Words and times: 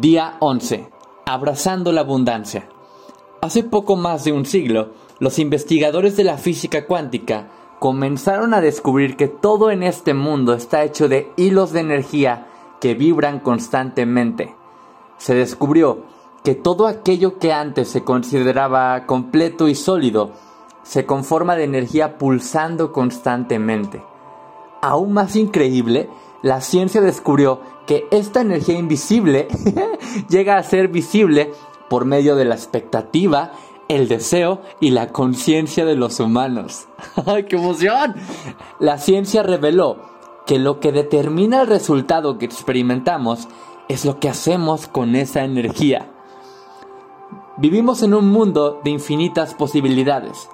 Día 0.00 0.36
11. 0.38 0.86
Abrazando 1.26 1.90
la 1.90 2.02
abundancia. 2.02 2.68
Hace 3.40 3.64
poco 3.64 3.96
más 3.96 4.22
de 4.22 4.30
un 4.30 4.44
siglo, 4.46 4.90
los 5.18 5.40
investigadores 5.40 6.16
de 6.16 6.22
la 6.22 6.38
física 6.38 6.86
cuántica 6.86 7.48
comenzaron 7.80 8.54
a 8.54 8.60
descubrir 8.60 9.16
que 9.16 9.26
todo 9.26 9.72
en 9.72 9.82
este 9.82 10.14
mundo 10.14 10.54
está 10.54 10.84
hecho 10.84 11.08
de 11.08 11.32
hilos 11.36 11.72
de 11.72 11.80
energía 11.80 12.46
que 12.80 12.94
vibran 12.94 13.40
constantemente. 13.40 14.54
Se 15.16 15.34
descubrió 15.34 16.04
que 16.44 16.54
todo 16.54 16.86
aquello 16.86 17.40
que 17.40 17.52
antes 17.52 17.88
se 17.88 18.04
consideraba 18.04 19.04
completo 19.04 19.66
y 19.66 19.74
sólido 19.74 20.30
se 20.84 21.06
conforma 21.06 21.56
de 21.56 21.64
energía 21.64 22.18
pulsando 22.18 22.92
constantemente. 22.92 24.00
Aún 24.80 25.12
más 25.12 25.36
increíble, 25.36 26.08
la 26.42 26.60
ciencia 26.60 27.00
descubrió 27.00 27.60
que 27.86 28.06
esta 28.10 28.40
energía 28.42 28.78
invisible 28.78 29.48
llega 30.28 30.56
a 30.56 30.62
ser 30.62 30.88
visible 30.88 31.52
por 31.88 32.04
medio 32.04 32.36
de 32.36 32.44
la 32.44 32.54
expectativa, 32.54 33.52
el 33.88 34.08
deseo 34.08 34.60
y 34.78 34.90
la 34.90 35.08
conciencia 35.08 35.84
de 35.84 35.96
los 35.96 36.20
humanos. 36.20 36.86
¡Ay, 37.26 37.44
qué 37.44 37.56
emoción! 37.56 38.14
La 38.78 38.98
ciencia 38.98 39.42
reveló 39.42 39.96
que 40.46 40.58
lo 40.58 40.80
que 40.80 40.92
determina 40.92 41.62
el 41.62 41.66
resultado 41.66 42.38
que 42.38 42.44
experimentamos 42.44 43.48
es 43.88 44.04
lo 44.04 44.20
que 44.20 44.28
hacemos 44.28 44.86
con 44.86 45.16
esa 45.16 45.44
energía. 45.44 46.10
Vivimos 47.56 48.02
en 48.02 48.14
un 48.14 48.30
mundo 48.30 48.80
de 48.84 48.90
infinitas 48.90 49.54
posibilidades, 49.54 50.48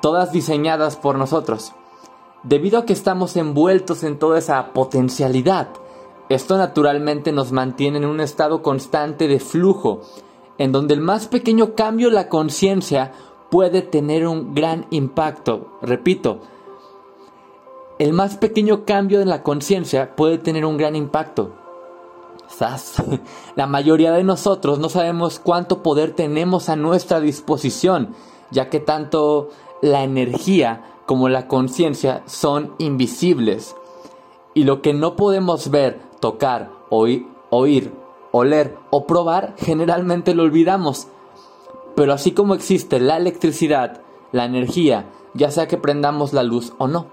todas 0.00 0.32
diseñadas 0.32 0.96
por 0.96 1.16
nosotros. 1.16 1.72
Debido 2.44 2.78
a 2.78 2.84
que 2.84 2.92
estamos 2.92 3.36
envueltos 3.36 4.04
en 4.04 4.18
toda 4.18 4.38
esa 4.38 4.72
potencialidad, 4.72 5.68
esto 6.28 6.56
naturalmente 6.56 7.32
nos 7.32 7.52
mantiene 7.52 7.98
en 7.98 8.04
un 8.04 8.20
estado 8.20 8.62
constante 8.62 9.26
de 9.28 9.40
flujo, 9.40 10.02
en 10.56 10.72
donde 10.72 10.94
el 10.94 11.00
más 11.00 11.26
pequeño 11.26 11.74
cambio 11.74 12.08
en 12.08 12.14
la 12.14 12.28
conciencia 12.28 13.12
puede 13.50 13.82
tener 13.82 14.26
un 14.26 14.54
gran 14.54 14.86
impacto. 14.90 15.78
Repito, 15.82 16.40
el 17.98 18.12
más 18.12 18.36
pequeño 18.36 18.84
cambio 18.84 19.20
en 19.20 19.28
la 19.28 19.42
conciencia 19.42 20.14
puede 20.14 20.38
tener 20.38 20.64
un 20.64 20.76
gran 20.76 20.94
impacto. 20.94 21.54
La 23.56 23.66
mayoría 23.66 24.12
de 24.12 24.24
nosotros 24.24 24.78
no 24.78 24.88
sabemos 24.88 25.38
cuánto 25.38 25.82
poder 25.82 26.12
tenemos 26.14 26.68
a 26.68 26.76
nuestra 26.76 27.20
disposición, 27.20 28.14
ya 28.50 28.70
que 28.70 28.80
tanto 28.80 29.50
la 29.82 30.02
energía 30.02 30.97
como 31.08 31.30
la 31.30 31.48
conciencia 31.48 32.22
son 32.26 32.74
invisibles. 32.76 33.74
Y 34.52 34.64
lo 34.64 34.82
que 34.82 34.92
no 34.92 35.16
podemos 35.16 35.70
ver, 35.70 35.98
tocar, 36.20 36.70
oír, 36.90 37.24
oler 38.30 38.76
o 38.90 39.06
probar, 39.06 39.54
generalmente 39.56 40.34
lo 40.34 40.42
olvidamos. 40.42 41.08
Pero 41.96 42.12
así 42.12 42.32
como 42.32 42.54
existe 42.54 43.00
la 43.00 43.16
electricidad, 43.16 44.02
la 44.32 44.44
energía, 44.44 45.08
ya 45.32 45.50
sea 45.50 45.66
que 45.66 45.78
prendamos 45.78 46.34
la 46.34 46.42
luz 46.42 46.74
o 46.76 46.88
no. 46.88 47.06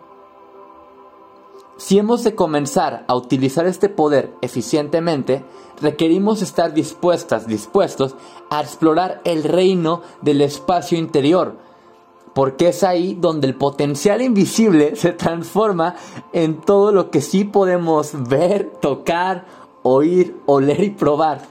Si 1.78 1.98
hemos 1.98 2.26
de 2.26 2.36
comenzar 2.36 3.06
a 3.08 3.16
utilizar 3.16 3.66
este 3.66 3.88
poder 3.88 4.34
eficientemente, 4.42 5.46
requerimos 5.82 6.42
estar 6.42 6.74
dispuestas, 6.74 7.48
dispuestos 7.48 8.16
a 8.50 8.60
explorar 8.60 9.22
el 9.24 9.46
reino 9.46 10.02
del 10.22 10.42
espacio 10.42 10.98
interior, 10.98 11.64
porque 12.36 12.68
es 12.68 12.84
ahí 12.84 13.18
donde 13.18 13.48
el 13.48 13.56
potencial 13.56 14.22
invisible 14.22 14.98
se 14.98 15.14
transforma 15.14 15.96
en 16.34 16.60
todo 16.60 16.92
lo 16.92 17.10
que 17.10 17.22
sí 17.22 17.46
podemos 17.46 18.12
ver, 18.28 18.74
tocar, 18.82 19.46
oír, 19.84 20.36
oler 20.46 20.84
y 20.84 20.90
probar. 20.90 21.44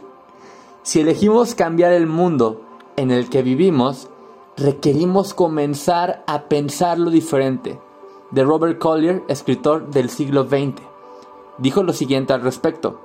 Si 0.82 1.00
elegimos 1.00 1.54
cambiar 1.54 1.94
el 1.94 2.06
mundo 2.06 2.60
en 2.98 3.10
el 3.10 3.30
que 3.30 3.42
vivimos, 3.42 4.10
requerimos 4.58 5.32
comenzar 5.32 6.22
a 6.26 6.42
pensarlo 6.42 7.08
diferente. 7.08 7.80
De 8.30 8.44
Robert 8.44 8.78
Collier, 8.78 9.22
escritor 9.28 9.88
del 9.88 10.10
siglo 10.10 10.44
XX, 10.44 10.82
dijo 11.56 11.82
lo 11.82 11.94
siguiente 11.94 12.34
al 12.34 12.42
respecto. 12.42 13.00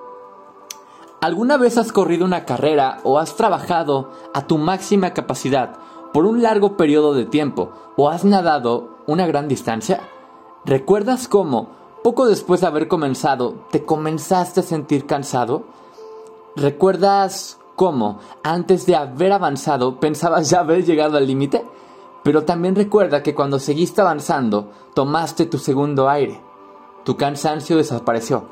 ¿Alguna 1.22 1.56
vez 1.56 1.78
has 1.78 1.94
corrido 1.94 2.26
una 2.26 2.44
carrera 2.44 3.00
o 3.06 3.20
has 3.20 3.38
trabajado 3.38 4.12
a 4.34 4.48
tu 4.48 4.58
máxima 4.58 5.14
capacidad 5.14 5.78
por 6.14 6.26
un 6.26 6.42
largo 6.42 6.76
periodo 6.76 7.14
de 7.14 7.26
tiempo 7.26 7.72
o 7.96 8.10
has 8.10 8.26
nadado 8.26 8.98
una 9.06 9.28
gran 9.28 9.48
distancia, 9.48 10.02
¿recuerdas 10.66 11.28
cómo, 11.28 11.70
poco 12.04 12.28
después 12.28 12.62
de 12.62 12.68
haber 12.68 12.88
comenzado, 12.88 13.56
te 13.72 13.84
comenzaste 13.84 14.62
a 14.62 14.64
sentir 14.64 15.06
cansado? 15.06 15.64
¿Recuerdas 16.56 17.60
cómo, 17.76 18.20
antes 18.44 18.86
de 18.86 18.96
haber 18.96 19.34
avanzado, 19.34 20.00
pensabas 20.00 20.50
ya 20.50 20.60
haber 20.60 20.84
llegado 20.84 21.18
al 21.18 21.28
límite? 21.28 21.64
Pero 22.24 22.44
también 22.44 22.76
recuerda 22.76 23.24
que 23.24 23.36
cuando 23.36 23.60
seguiste 23.60 24.02
avanzando, 24.02 24.72
tomaste 24.94 25.46
tu 25.46 25.58
segundo 25.58 26.10
aire. 26.10 26.42
Tu 27.06 27.16
cansancio 27.18 27.78
desapareció. 27.78 28.46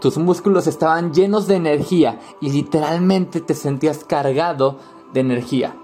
Tus 0.00 0.16
músculos 0.16 0.66
estaban 0.66 1.12
llenos 1.12 1.46
de 1.46 1.56
energía 1.56 2.20
y 2.40 2.50
literalmente 2.50 3.40
te 3.40 3.54
sentías 3.54 4.04
cargado 4.04 4.76
de 5.12 5.20
energía 5.20 5.74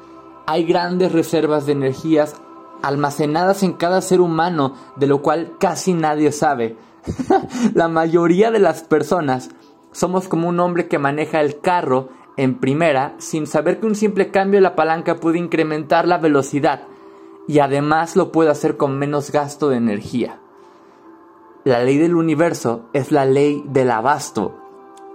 hay 0.46 0.64
grandes 0.64 1.12
reservas 1.12 1.66
de 1.66 1.72
energías 1.72 2.36
almacenadas 2.82 3.62
en 3.62 3.72
cada 3.72 4.00
ser 4.00 4.20
humano, 4.20 4.74
de 4.96 5.06
lo 5.06 5.22
cual 5.22 5.54
casi 5.58 5.92
nadie 5.92 6.32
sabe. 6.32 6.76
la 7.74 7.88
mayoría 7.88 8.50
de 8.50 8.58
las 8.58 8.82
personas 8.82 9.50
somos 9.92 10.28
como 10.28 10.48
un 10.48 10.60
hombre 10.60 10.88
que 10.88 10.98
maneja 10.98 11.40
el 11.40 11.60
carro 11.60 12.08
en 12.36 12.58
primera 12.58 13.14
sin 13.18 13.46
saber 13.46 13.80
que 13.80 13.86
un 13.86 13.94
simple 13.94 14.30
cambio 14.30 14.58
de 14.58 14.62
la 14.62 14.76
palanca 14.76 15.16
puede 15.16 15.38
incrementar 15.38 16.06
la 16.06 16.18
velocidad 16.18 16.82
y 17.48 17.60
además 17.60 18.16
lo 18.16 18.32
puede 18.32 18.50
hacer 18.50 18.76
con 18.76 18.98
menos 18.98 19.30
gasto 19.30 19.68
de 19.68 19.76
energía. 19.76 20.40
La 21.64 21.82
ley 21.82 21.98
del 21.98 22.14
universo 22.14 22.82
es 22.92 23.10
la 23.10 23.24
ley 23.24 23.64
del 23.66 23.90
abasto. 23.90 24.54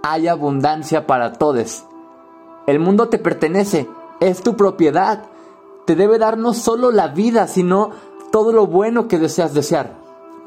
Hay 0.02 0.28
abundancia 0.28 1.06
para 1.06 1.32
todos. 1.34 1.86
El 2.66 2.78
mundo 2.78 3.08
te 3.08 3.18
pertenece 3.18 3.88
es 4.28 4.42
tu 4.42 4.56
propiedad. 4.56 5.24
Te 5.84 5.96
debe 5.96 6.18
dar 6.18 6.38
no 6.38 6.54
solo 6.54 6.90
la 6.90 7.08
vida, 7.08 7.46
sino 7.46 7.90
todo 8.30 8.52
lo 8.52 8.66
bueno 8.66 9.08
que 9.08 9.18
deseas 9.18 9.52
desear. 9.52 9.98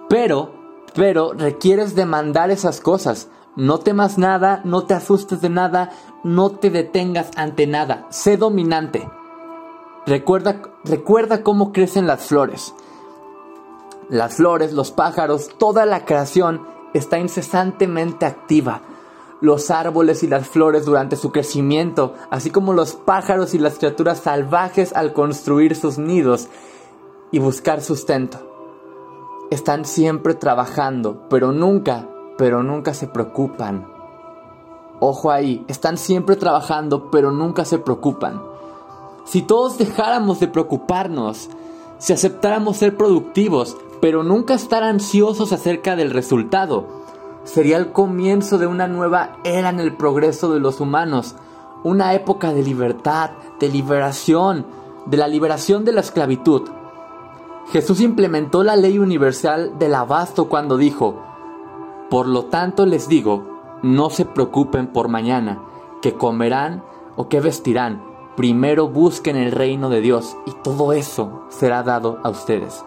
Pero, 0.10 0.52
pero 0.94 1.34
requieres 1.34 1.96
demandar 1.96 2.52
esas 2.52 2.80
cosas. 2.80 3.28
No 3.56 3.80
temas 3.80 4.18
nada, 4.18 4.62
no 4.64 4.86
te 4.86 4.94
asustes 4.94 5.42
de 5.42 5.50
nada, 5.50 5.92
no 6.24 6.52
te 6.52 6.70
detengas 6.70 7.32
ante 7.36 7.68
nada. 7.68 8.08
Sé 8.10 8.38
dominante. 8.38 9.10
Recuerda, 10.06 10.62
recuerda 10.84 11.44
cómo 11.44 11.72
crecen 11.72 12.08
las 12.08 12.26
flores. 12.26 12.74
Las 14.10 14.36
flores, 14.36 14.74
los 14.74 14.92
pájaros, 14.92 15.50
toda 15.58 15.86
la 15.86 16.06
creación 16.06 16.66
está 16.94 17.18
incesantemente 17.18 18.26
activa 18.26 18.82
los 19.42 19.70
árboles 19.72 20.24
y 20.24 20.28
las 20.28 20.48
flores 20.48 20.86
durante 20.86 21.16
su 21.16 21.32
crecimiento, 21.32 22.14
así 22.30 22.50
como 22.50 22.74
los 22.74 22.94
pájaros 22.94 23.54
y 23.54 23.60
las 23.60 23.78
criaturas 23.78 24.20
salvajes 24.20 24.94
al 24.94 25.14
construir 25.14 25.76
sus 25.76 25.98
nidos 25.98 26.48
y 27.32 27.40
buscar 27.40 27.82
sustento. 27.82 28.40
Están 29.52 29.86
siempre 29.86 30.34
trabajando, 30.34 31.28
pero 31.30 31.52
nunca, 31.52 32.08
pero 32.38 32.64
nunca 32.64 32.94
se 32.94 33.08
preocupan. 33.08 33.88
Ojo 35.00 35.30
ahí, 35.30 35.66
están 35.68 35.98
siempre 35.98 36.36
trabajando, 36.36 37.12
pero 37.12 37.32
nunca 37.32 37.66
se 37.66 37.78
preocupan. 37.78 38.42
Si 39.26 39.42
todos 39.42 39.78
dejáramos 39.78 40.40
de 40.40 40.48
preocuparnos, 40.48 41.50
si 41.98 42.14
aceptáramos 42.14 42.78
ser 42.78 42.96
productivos, 42.96 43.76
pero 44.02 44.24
nunca 44.24 44.54
estar 44.54 44.84
ansiosos 44.84 45.52
acerca 45.52 45.96
del 45.96 46.12
resultado, 46.12 47.05
sería 47.46 47.78
el 47.78 47.94
comienzo 47.94 48.58
de 48.58 48.68
una 48.68 48.88
nueva 48.88 49.38
era 49.46 49.70
en 49.70 49.80
el 49.80 49.96
progreso 49.96 50.52
de 50.52 50.60
los 50.60 50.82
humanos, 50.82 51.36
una 51.84 52.14
época 52.14 52.52
de 52.52 52.64
libertad, 52.64 53.32
de 53.60 53.70
liberación, 53.70 54.66
de 55.06 55.18
la 55.18 55.28
liberación 55.28 55.86
de 55.86 55.94
la 55.94 56.02
esclavitud. 56.02 56.64
Jesús 57.72 58.02
implementó 58.02 58.64
la 58.64 58.76
ley 58.76 59.00
universal 59.00 59.78
del 59.80 59.96
abasto 59.96 60.50
cuando 60.50 60.78
dijo, 60.78 61.22
por 62.10 62.28
lo 62.28 62.46
tanto 62.46 62.86
les 62.86 63.08
digo, 63.08 63.80
no 63.84 64.10
se 64.10 64.26
preocupen 64.26 64.88
por 64.88 65.08
mañana, 65.08 65.62
que 66.02 66.16
comerán 66.16 66.84
o 67.16 67.30
que 67.30 67.40
vestirán, 67.40 68.04
primero 68.36 68.88
busquen 68.90 69.36
el 69.36 69.52
reino 69.52 69.90
de 69.90 70.02
Dios 70.02 70.36
y 70.46 70.52
todo 70.64 70.94
eso 70.94 71.46
será 71.50 71.84
dado 71.84 72.20
a 72.24 72.30
ustedes. 72.30 72.84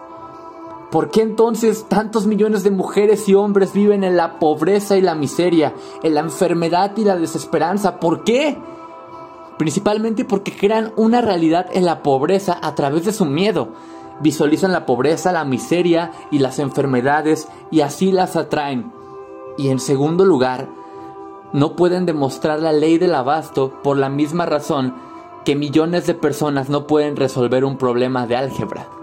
¿Por 0.91 1.11
qué 1.11 1.21
entonces 1.21 1.85
tantos 1.87 2.25
millones 2.25 2.63
de 2.63 2.71
mujeres 2.71 3.29
y 3.29 3.35
hombres 3.35 3.73
viven 3.73 4.03
en 4.03 4.17
la 4.17 4.39
pobreza 4.39 4.97
y 4.97 5.01
la 5.01 5.13
miseria, 5.13 5.75
en 6.01 6.15
la 6.15 6.21
enfermedad 6.21 6.97
y 6.97 7.03
la 7.03 7.15
desesperanza? 7.15 7.99
¿Por 7.99 8.23
qué? 8.23 8.57
Principalmente 9.59 10.25
porque 10.25 10.55
crean 10.55 10.91
una 10.95 11.21
realidad 11.21 11.67
en 11.73 11.85
la 11.85 12.01
pobreza 12.01 12.57
a 12.59 12.73
través 12.73 13.05
de 13.05 13.13
su 13.13 13.25
miedo. 13.25 13.69
Visualizan 14.21 14.71
la 14.71 14.87
pobreza, 14.87 15.31
la 15.31 15.45
miseria 15.45 16.11
y 16.31 16.39
las 16.39 16.57
enfermedades 16.57 17.47
y 17.69 17.81
así 17.81 18.11
las 18.11 18.35
atraen. 18.35 18.91
Y 19.59 19.69
en 19.69 19.79
segundo 19.79 20.25
lugar, 20.25 20.69
no 21.53 21.75
pueden 21.75 22.07
demostrar 22.07 22.61
la 22.61 22.73
ley 22.73 22.97
del 22.97 23.13
abasto 23.13 23.73
por 23.83 23.97
la 23.97 24.09
misma 24.09 24.47
razón 24.47 24.95
que 25.45 25.55
millones 25.55 26.07
de 26.07 26.15
personas 26.15 26.69
no 26.69 26.87
pueden 26.87 27.15
resolver 27.15 27.63
un 27.63 27.77
problema 27.77 28.25
de 28.25 28.37
álgebra. 28.37 28.98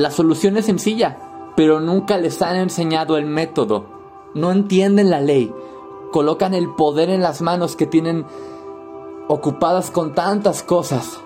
La 0.00 0.10
solución 0.10 0.56
es 0.56 0.64
sencilla, 0.64 1.52
pero 1.56 1.78
nunca 1.78 2.16
les 2.16 2.40
han 2.40 2.56
enseñado 2.56 3.18
el 3.18 3.26
método. 3.26 3.84
No 4.34 4.50
entienden 4.50 5.10
la 5.10 5.20
ley. 5.20 5.52
Colocan 6.10 6.54
el 6.54 6.70
poder 6.70 7.10
en 7.10 7.20
las 7.20 7.42
manos 7.42 7.76
que 7.76 7.84
tienen 7.84 8.24
ocupadas 9.28 9.90
con 9.90 10.14
tantas 10.14 10.62
cosas 10.62 11.20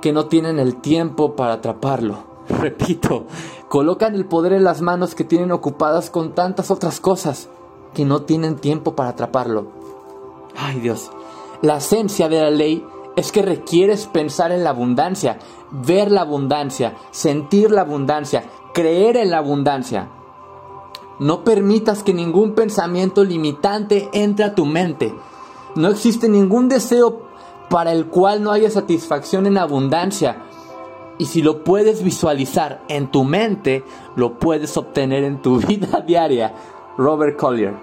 que 0.00 0.14
no 0.14 0.28
tienen 0.28 0.58
el 0.58 0.76
tiempo 0.76 1.36
para 1.36 1.52
atraparlo. 1.52 2.24
Repito, 2.48 3.26
colocan 3.68 4.14
el 4.14 4.24
poder 4.24 4.54
en 4.54 4.64
las 4.64 4.80
manos 4.80 5.14
que 5.14 5.24
tienen 5.24 5.52
ocupadas 5.52 6.08
con 6.08 6.32
tantas 6.32 6.70
otras 6.70 7.00
cosas 7.00 7.50
que 7.92 8.06
no 8.06 8.22
tienen 8.22 8.56
tiempo 8.56 8.96
para 8.96 9.10
atraparlo. 9.10 9.66
Ay 10.56 10.80
Dios, 10.80 11.10
la 11.60 11.76
esencia 11.76 12.30
de 12.30 12.40
la 12.40 12.50
ley 12.50 12.82
es 13.16 13.32
que 13.32 13.42
requieres 13.42 14.06
pensar 14.06 14.52
en 14.52 14.64
la 14.64 14.70
abundancia, 14.70 15.38
ver 15.70 16.10
la 16.10 16.22
abundancia, 16.22 16.96
sentir 17.10 17.70
la 17.70 17.82
abundancia, 17.82 18.44
creer 18.72 19.16
en 19.16 19.30
la 19.30 19.38
abundancia. 19.38 20.08
No 21.18 21.44
permitas 21.44 22.02
que 22.02 22.14
ningún 22.14 22.54
pensamiento 22.54 23.24
limitante 23.24 24.08
entre 24.12 24.44
a 24.44 24.54
tu 24.54 24.64
mente. 24.64 25.14
No 25.74 25.88
existe 25.88 26.28
ningún 26.28 26.68
deseo 26.68 27.22
para 27.68 27.92
el 27.92 28.06
cual 28.06 28.42
no 28.42 28.52
haya 28.52 28.70
satisfacción 28.70 29.46
en 29.46 29.58
abundancia. 29.58 30.44
Y 31.18 31.26
si 31.26 31.42
lo 31.42 31.62
puedes 31.62 32.02
visualizar 32.02 32.82
en 32.88 33.10
tu 33.10 33.24
mente, 33.24 33.84
lo 34.16 34.38
puedes 34.38 34.76
obtener 34.76 35.24
en 35.24 35.42
tu 35.42 35.58
vida 35.68 36.00
diaria. 36.00 36.54
Robert 36.96 37.36
Collier. 37.36 37.74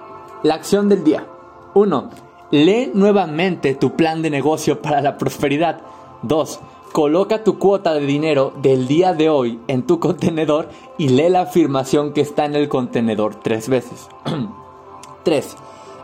La 0.43 0.55
acción 0.55 0.89
del 0.89 1.03
día. 1.03 1.27
1. 1.75 2.26
Lee 2.49 2.91
nuevamente 2.93 3.75
tu 3.75 3.97
plan 3.97 4.21
de 4.21 4.29
negocio 4.29 4.81
para 4.81 5.01
la 5.01 5.17
prosperidad. 5.17 5.81
2. 6.21 6.59
Coloca 6.93 7.43
tu 7.43 7.59
cuota 7.59 7.93
de 7.93 8.05
dinero 8.05 8.53
del 8.61 8.87
día 8.87 9.13
de 9.13 9.29
hoy 9.29 9.59
en 9.67 9.85
tu 9.85 9.99
contenedor 9.99 10.69
y 10.97 11.09
lee 11.09 11.29
la 11.29 11.41
afirmación 11.41 12.13
que 12.13 12.21
está 12.21 12.45
en 12.45 12.55
el 12.55 12.69
contenedor 12.69 13.35
tres 13.35 13.67
veces. 13.67 14.07
3. 15.23 15.57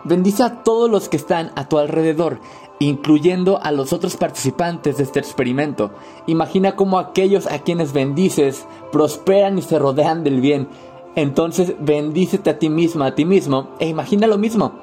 Bendice 0.04 0.44
a 0.44 0.64
todos 0.64 0.92
los 0.92 1.08
que 1.08 1.16
están 1.16 1.54
a 1.56 1.70
tu 1.70 1.78
alrededor, 1.78 2.42
incluyendo 2.80 3.62
a 3.64 3.72
los 3.72 3.94
otros 3.94 4.18
participantes 4.18 4.98
de 4.98 5.04
este 5.04 5.20
experimento. 5.20 5.92
Imagina 6.28 6.76
cómo 6.76 7.00
aquellos 7.00 7.48
a 7.48 7.60
quienes 7.60 7.94
bendices 7.94 8.68
prosperan 8.92 9.58
y 9.58 9.62
se 9.62 9.80
rodean 9.80 10.26
del 10.26 10.42
bien. 10.42 10.68
Entonces 11.16 11.76
bendícete 11.80 12.50
a 12.50 12.60
ti 12.60 12.68
misma, 12.68 13.08
a 13.08 13.16
ti 13.16 13.24
mismo, 13.24 13.70
e 13.80 13.88
imagina 13.88 14.28
lo 14.28 14.38
mismo. 14.38 14.74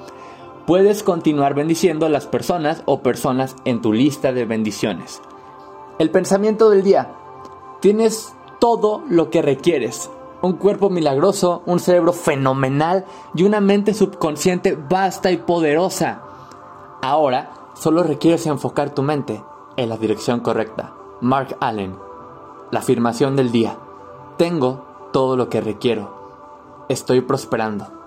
Puedes 0.71 1.03
continuar 1.03 1.55
bendiciendo 1.55 2.07
a 2.07 2.09
las 2.09 2.29
personas 2.29 2.85
o 2.85 3.01
personas 3.01 3.57
en 3.65 3.83
tu 3.83 3.93
lista 3.93 4.33
de 4.33 4.45
bendiciones. 4.45 5.21
El 5.99 6.13
pensamiento 6.13 6.71
del 6.71 6.85
día. 6.85 7.13
Tienes 7.81 8.37
todo 8.61 9.03
lo 9.09 9.31
que 9.31 9.43
requieres 9.43 10.13
un 10.43 10.53
cuerpo 10.53 10.89
milagroso, 10.89 11.65
un 11.67 11.81
cerebro 11.81 12.13
fenomenal 12.13 13.05
y 13.35 13.43
una 13.43 13.61
mente 13.61 13.95
subconsciente 13.95 14.79
vasta 14.89 15.33
y 15.33 15.39
poderosa. 15.39 16.23
Ahora 17.03 17.51
solo 17.75 18.05
requieres 18.05 18.47
enfocar 18.47 18.95
tu 18.95 19.03
mente 19.03 19.43
en 19.77 19.89
la 19.89 19.97
dirección 19.97 20.39
correcta. 20.39 20.95
Mark 21.21 21.57
Allen. 21.59 21.97
La 22.71 22.79
afirmación 22.79 23.35
del 23.35 23.51
día. 23.51 23.77
Tengo 24.37 24.85
todo 25.13 25.37
lo 25.37 25.49
que 25.49 25.61
requiero. 25.61 26.87
Estoy 26.89 27.23
prosperando. 27.23 28.00